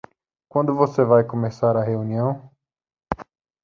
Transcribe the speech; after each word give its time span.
Quando 0.49 0.73
você 0.73 1.05
vai 1.05 1.23
começar 1.23 1.77
a 1.77 1.83
reunião? 1.83 2.49